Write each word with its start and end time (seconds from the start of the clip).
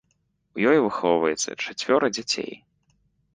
У 0.55 0.63
ёй 0.69 0.79
выхоўваецца 0.85 1.53
чацвёра 1.63 2.07
дзяцей. 2.17 2.51